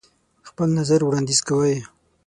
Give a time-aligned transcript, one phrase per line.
[0.49, 1.75] خپل نظر وړاندیز کوئ.